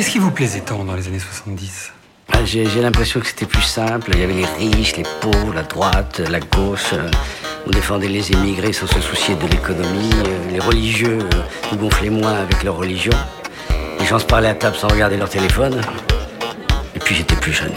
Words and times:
Qu'est-ce 0.00 0.12
qui 0.12 0.18
vous 0.18 0.30
plaisait 0.30 0.60
tant 0.60 0.82
dans 0.82 0.94
les 0.94 1.08
années 1.08 1.18
70 1.18 1.92
ah, 2.32 2.42
J'ai 2.46 2.64
l'impression 2.80 3.20
que 3.20 3.26
c'était 3.26 3.44
plus 3.44 3.60
simple. 3.60 4.12
Il 4.14 4.20
y 4.20 4.22
avait 4.22 4.32
les 4.32 4.46
riches, 4.46 4.96
les 4.96 5.02
pauvres, 5.20 5.52
la 5.52 5.62
droite, 5.62 6.20
la 6.20 6.40
gauche. 6.40 6.94
On 7.66 7.70
défendait 7.70 8.08
les 8.08 8.32
émigrés 8.32 8.72
sans 8.72 8.86
se 8.86 8.98
soucier 8.98 9.34
de 9.34 9.46
l'économie. 9.48 10.10
Les 10.50 10.58
religieux 10.58 11.18
nous 11.70 11.76
gonflaient 11.76 12.08
moins 12.08 12.32
avec 12.32 12.62
leur 12.62 12.78
religion. 12.78 13.12
Les 13.98 14.06
gens 14.06 14.18
se 14.18 14.24
parlaient 14.24 14.48
à 14.48 14.54
table 14.54 14.76
sans 14.76 14.88
regarder 14.88 15.18
leur 15.18 15.28
téléphone. 15.28 15.78
Et 16.96 16.98
puis 16.98 17.14
j'étais 17.14 17.36
plus 17.36 17.52
jeune. 17.52 17.74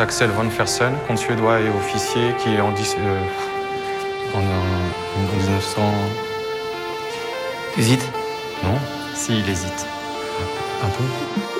Axel 0.00 0.30
von 0.30 0.48
Fersen, 0.50 0.94
comte 1.06 1.18
suédois 1.18 1.60
et 1.60 1.68
officier, 1.68 2.34
qui 2.38 2.54
est 2.54 2.60
en, 2.60 2.70
euh, 2.70 3.20
en, 4.34 4.38
en 4.38 5.36
1900. 5.36 5.80
Hésite 7.76 8.04
Non 8.64 8.74
Si, 9.14 9.38
il 9.38 9.48
hésite. 9.48 9.86
Un 10.84 10.88
peu? 10.88 11.57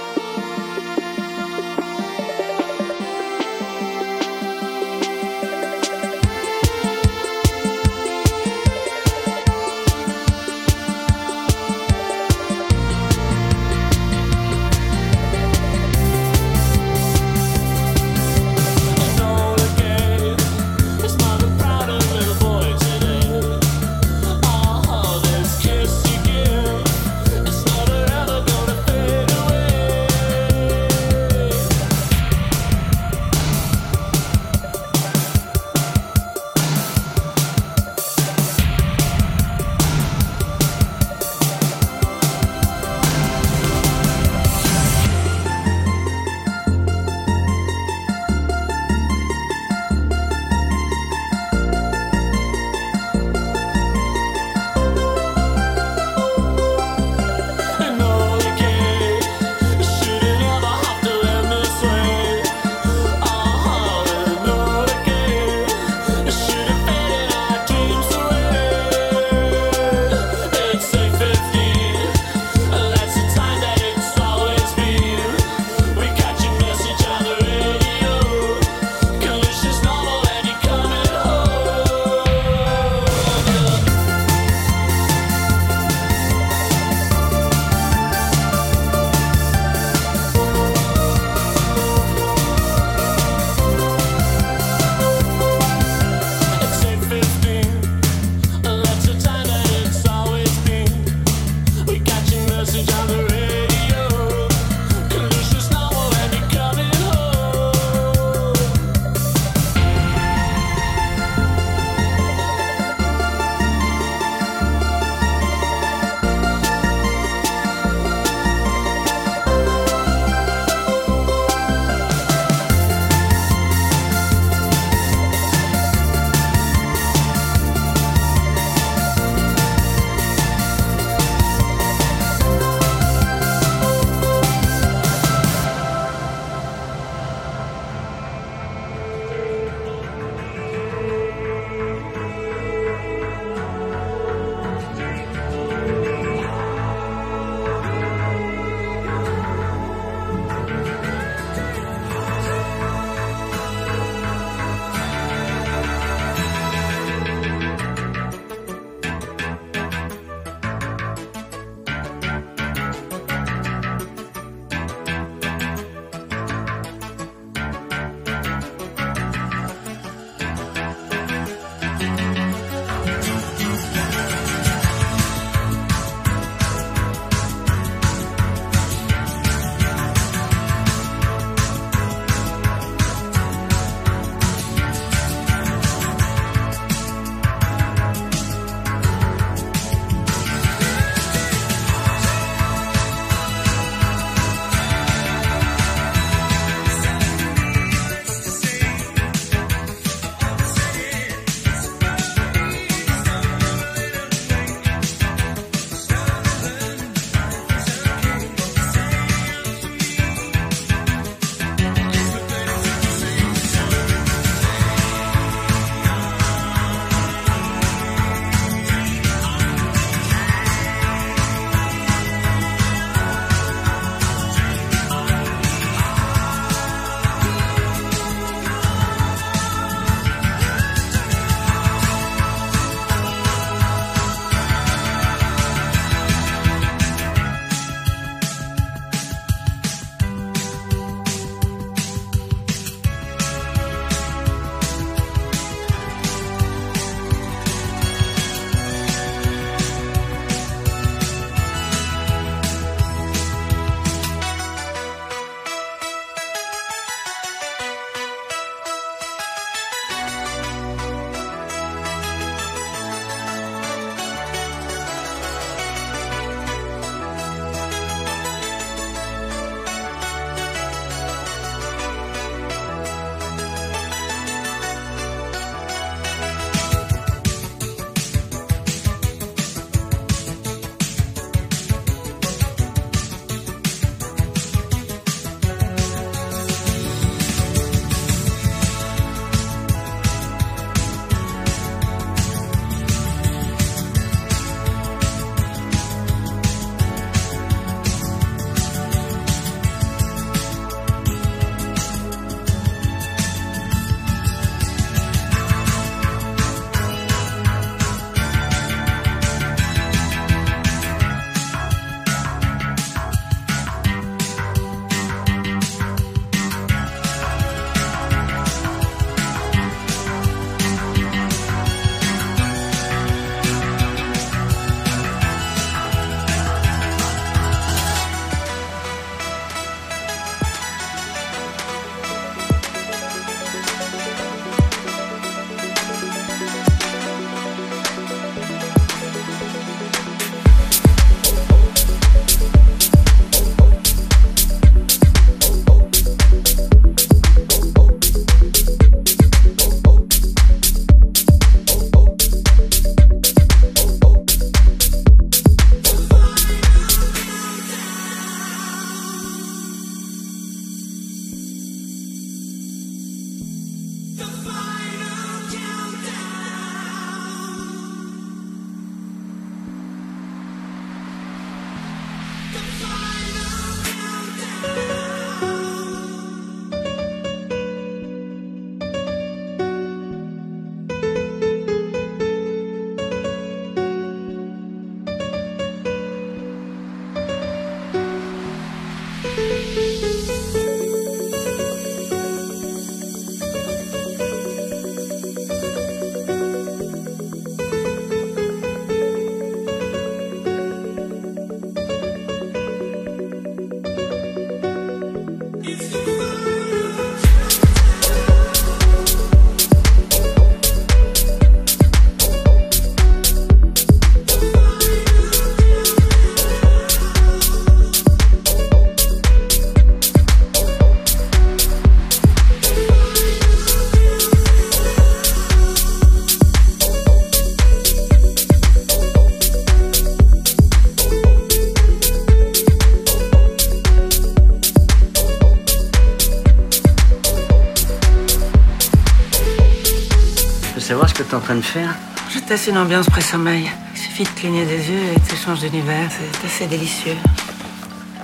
Je 441.70 442.60
teste 442.60 442.87
une 442.87 442.96
ambiance 442.96 443.27
pré-sommeil. 443.29 443.91
Il 444.15 444.19
suffit 444.19 444.44
de 444.44 444.48
cligner 444.48 444.87
des 444.87 445.10
yeux 445.10 445.20
et 445.37 445.41
tu 445.46 445.55
changes 445.55 445.81
d'univers. 445.81 446.31
C'est 446.31 446.67
assez 446.67 446.87
délicieux. 446.87 447.37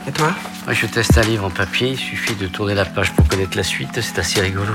Et 0.07 0.12
toi? 0.12 0.35
Moi, 0.66 0.75
je 0.75 0.85
teste 0.85 1.16
un 1.16 1.23
livre 1.23 1.47
en 1.47 1.50
papier. 1.50 1.93
Il 1.93 1.99
suffit 1.99 2.35
de 2.35 2.47
tourner 2.49 2.75
la 2.75 2.85
page 2.85 3.12
pour 3.12 3.26
connaître 3.26 3.57
la 3.57 3.62
suite. 3.62 3.99
C'est 4.02 4.19
assez 4.19 4.43
rigolo. 4.43 4.75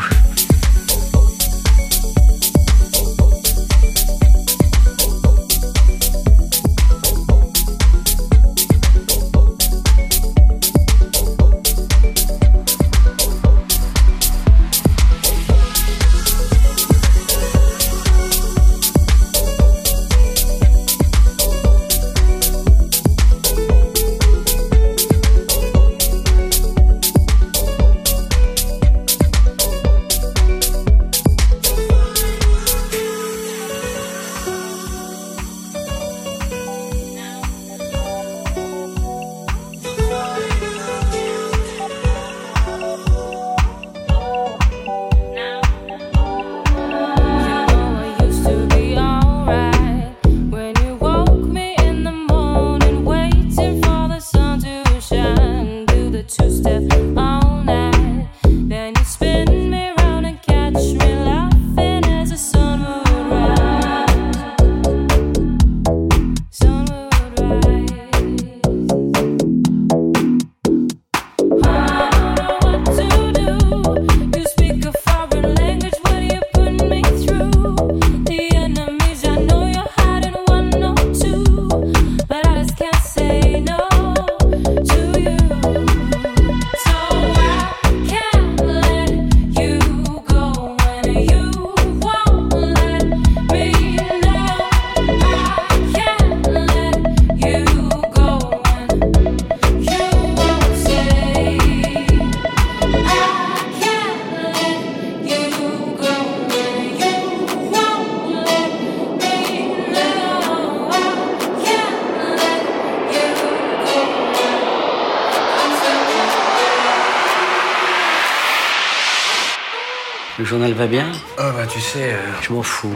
Je 122.49 122.55
m'en 122.55 122.63
fous. 122.63 122.95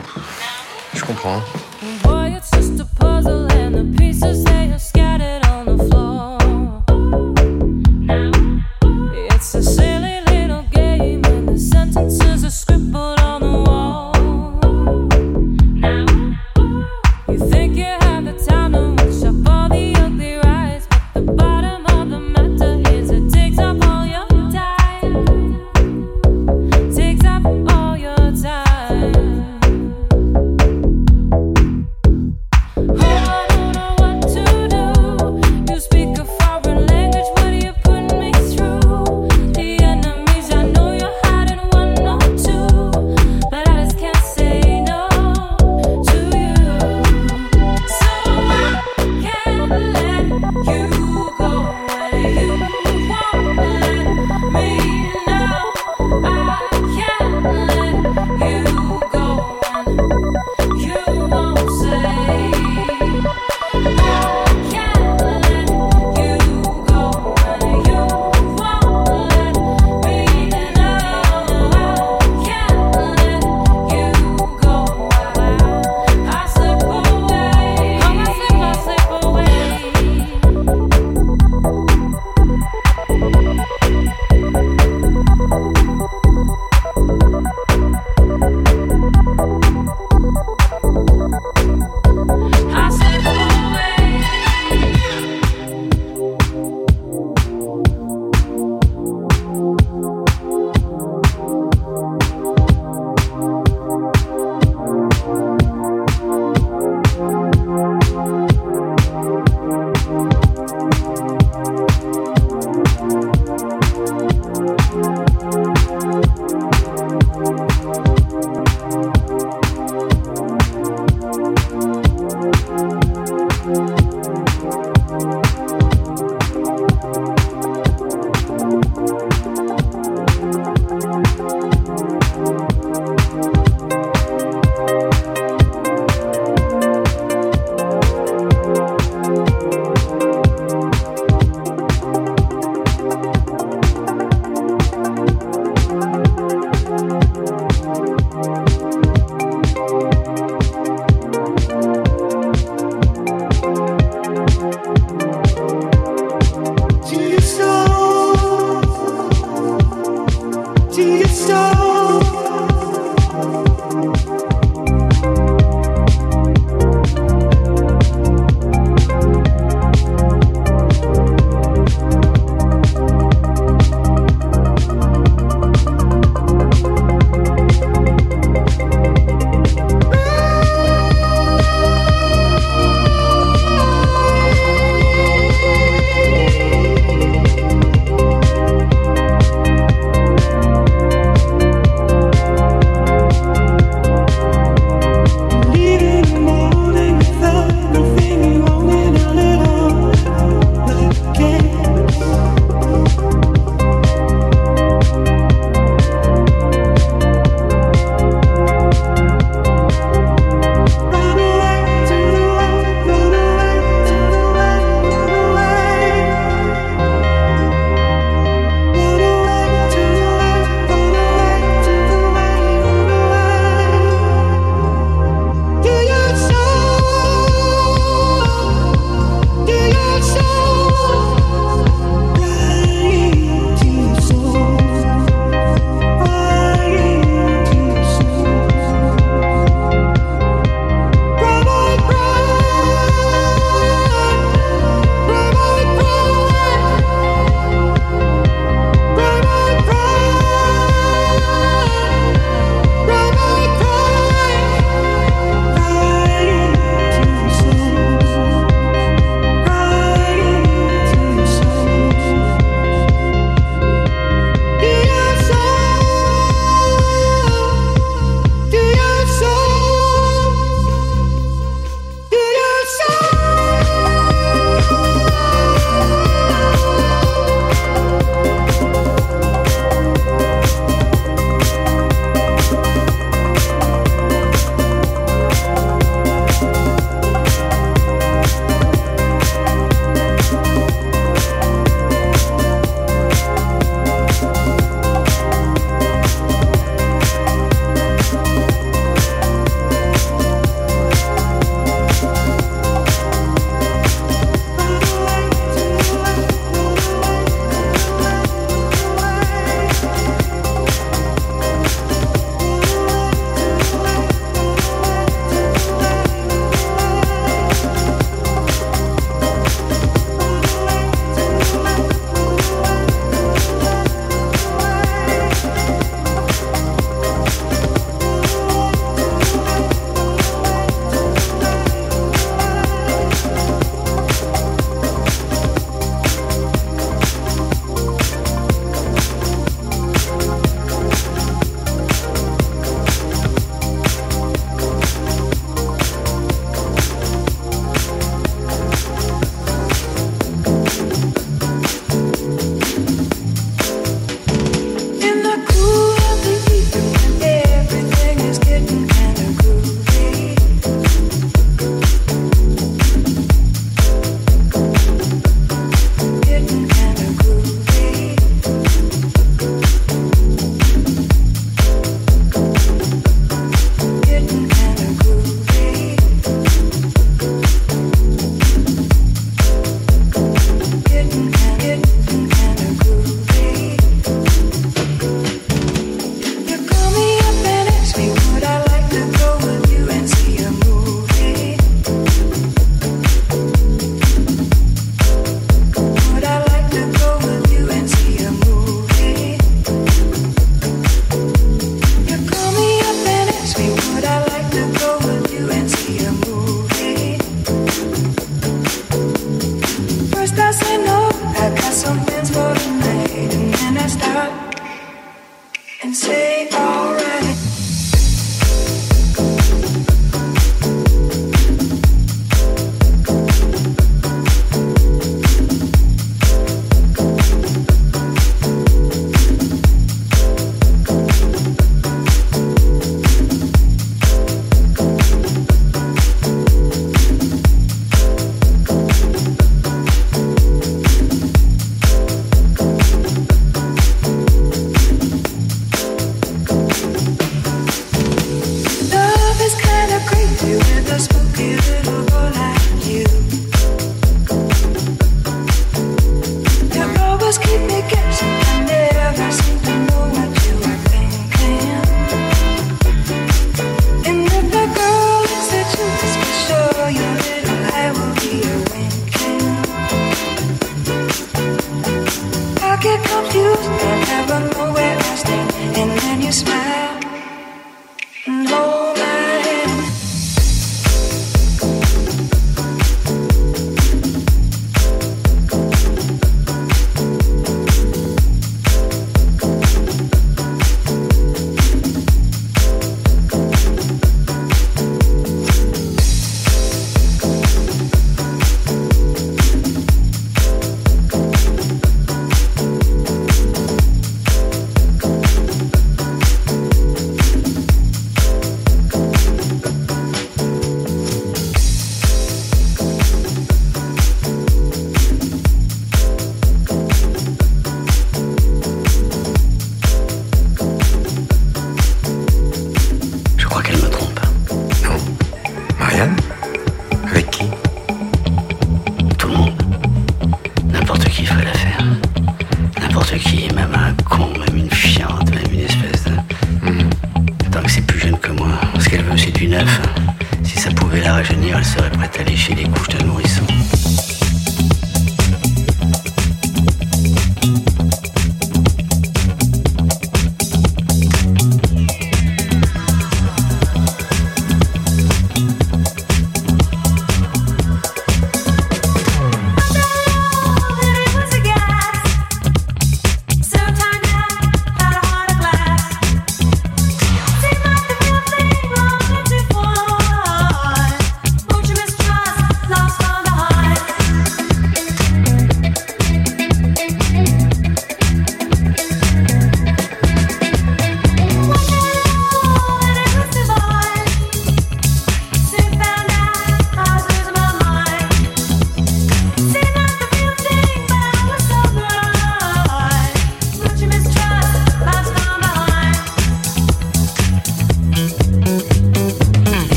Je 0.95 1.05
comprends. 1.05 1.39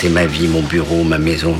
C'était 0.00 0.12
ma 0.12 0.26
vie, 0.26 0.46
mon 0.46 0.62
bureau, 0.62 1.02
ma 1.02 1.18
maison. 1.18 1.56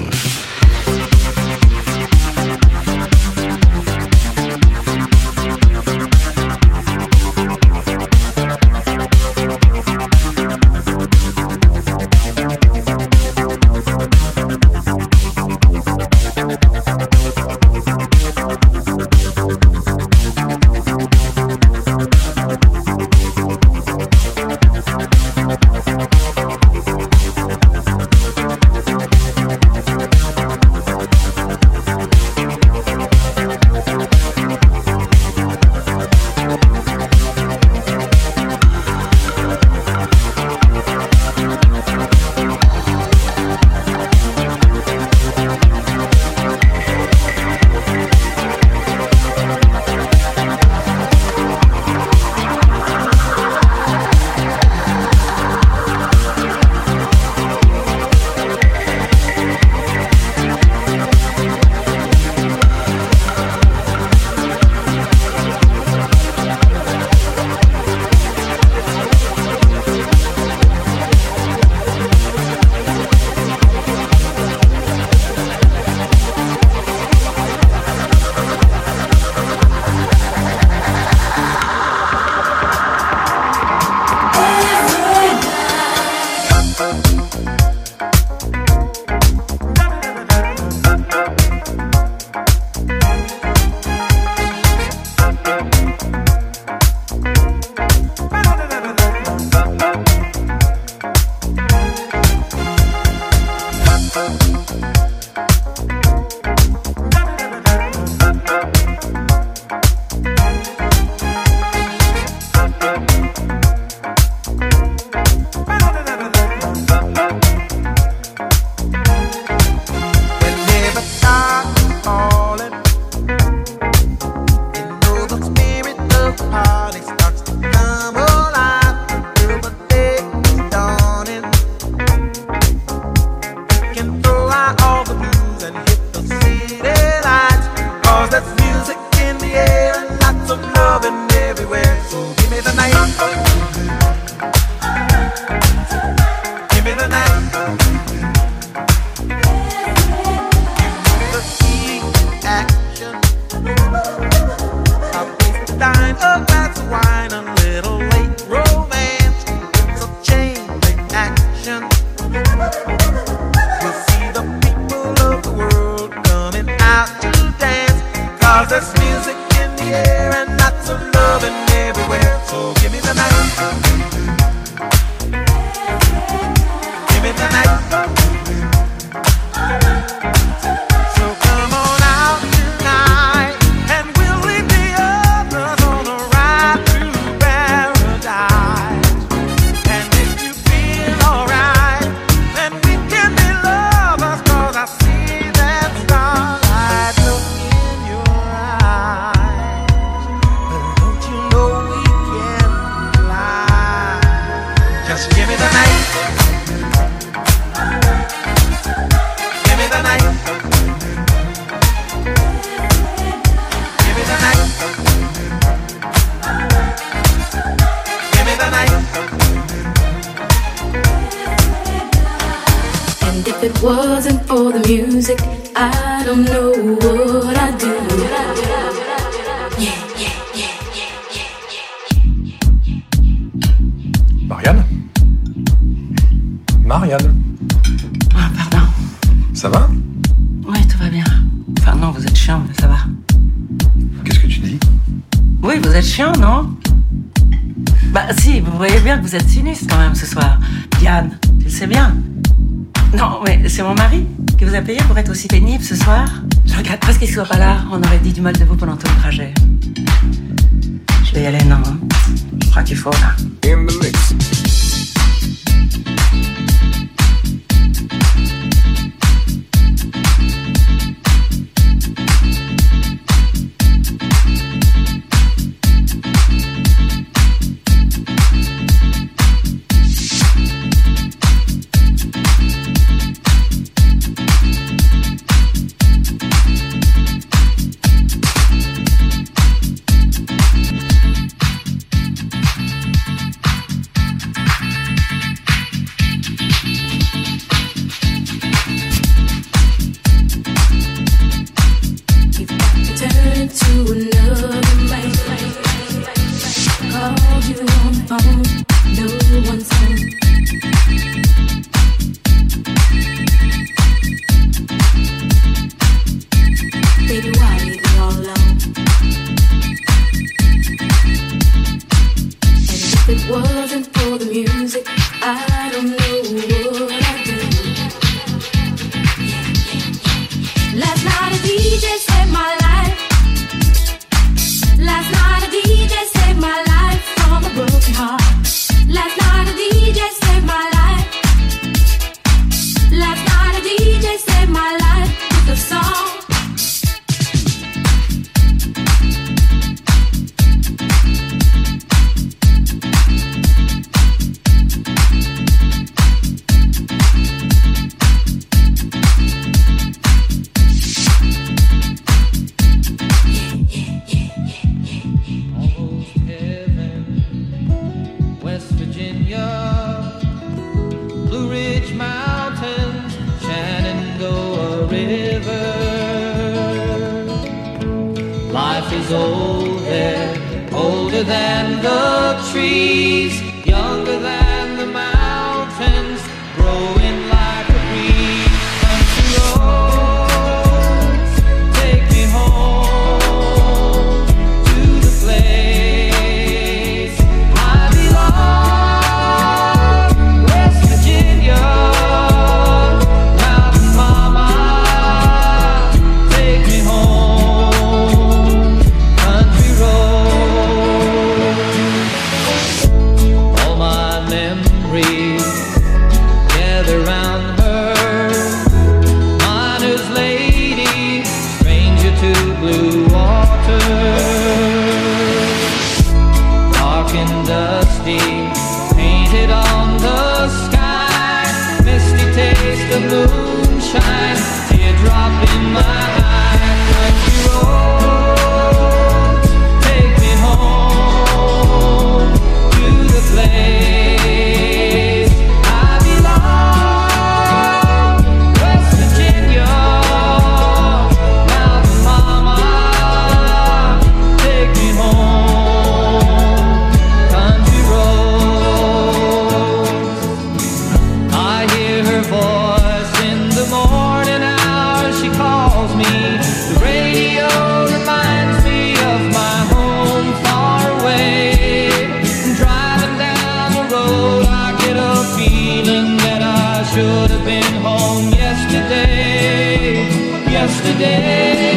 Yesterday. 480.78 481.88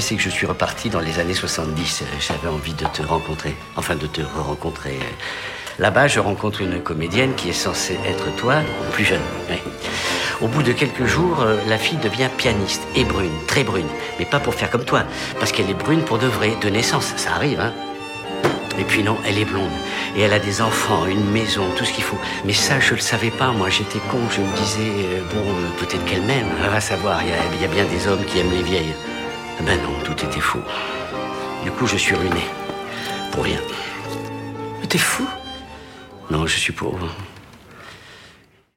C'est 0.00 0.16
que 0.16 0.22
je 0.22 0.30
suis 0.30 0.46
reparti 0.46 0.90
dans 0.90 1.00
les 1.00 1.18
années 1.18 1.34
70. 1.34 2.02
Euh, 2.02 2.04
J'avais 2.20 2.48
envie 2.48 2.74
de 2.74 2.86
te 2.86 3.02
rencontrer, 3.02 3.54
enfin 3.76 3.96
de 3.96 4.06
te 4.06 4.20
re-rencontrer. 4.20 4.98
Là-bas, 5.78 6.06
je 6.06 6.20
rencontre 6.20 6.60
une 6.62 6.80
comédienne 6.80 7.34
qui 7.34 7.48
est 7.48 7.52
censée 7.52 7.98
être 8.06 8.34
toi, 8.36 8.56
plus 8.92 9.04
jeune. 9.04 9.20
Au 10.40 10.46
bout 10.48 10.62
de 10.62 10.72
quelques 10.72 11.06
jours, 11.06 11.42
euh, 11.42 11.56
la 11.68 11.78
fille 11.78 11.98
devient 11.98 12.28
pianiste, 12.36 12.82
et 12.94 13.04
brune, 13.04 13.32
très 13.46 13.64
brune. 13.64 13.88
Mais 14.18 14.24
pas 14.24 14.40
pour 14.40 14.54
faire 14.54 14.70
comme 14.70 14.84
toi, 14.84 15.04
parce 15.38 15.52
qu'elle 15.52 15.70
est 15.70 15.74
brune 15.74 16.02
pour 16.02 16.18
de 16.18 16.26
vrai, 16.26 16.52
de 16.60 16.68
naissance, 16.68 17.12
ça 17.16 17.32
arrive, 17.32 17.60
hein. 17.60 17.72
Et 18.78 18.84
puis 18.84 19.04
non, 19.04 19.16
elle 19.24 19.38
est 19.38 19.44
blonde. 19.44 19.70
Et 20.16 20.22
elle 20.22 20.32
a 20.32 20.40
des 20.40 20.60
enfants, 20.60 21.06
une 21.06 21.24
maison, 21.30 21.62
tout 21.76 21.84
ce 21.84 21.92
qu'il 21.92 22.02
faut. 22.02 22.18
Mais 22.44 22.52
ça, 22.52 22.80
je 22.80 22.94
le 22.94 23.00
savais 23.00 23.30
pas. 23.30 23.52
Moi, 23.52 23.70
j'étais 23.70 24.00
con. 24.10 24.18
Je 24.30 24.40
me 24.40 24.56
disais, 24.56 24.90
euh, 25.04 25.20
bon, 25.32 25.48
euh, 25.48 25.68
peut-être 25.78 26.04
qu'elle 26.04 26.22
m'aime. 26.22 26.48
On 26.64 26.68
va 26.68 26.80
savoir. 26.80 27.20
Il 27.22 27.62
y 27.62 27.64
a 27.64 27.68
bien 27.68 27.84
des 27.84 28.08
hommes 28.08 28.24
qui 28.24 28.40
aiment 28.40 28.50
les 28.50 28.64
vieilles. 28.64 28.94
Ben 29.66 29.80
non, 29.82 29.94
tout 30.04 30.12
était 30.12 30.40
faux. 30.40 30.62
Du 31.62 31.70
coup, 31.70 31.86
je 31.86 31.96
suis 31.96 32.14
ruiné. 32.14 32.42
Pour 33.32 33.44
rien. 33.44 33.60
Mais 34.80 34.86
t'es 34.86 34.98
fou? 34.98 35.26
Non, 36.30 36.46
je 36.46 36.58
suis 36.58 36.72
pauvre. 36.72 37.08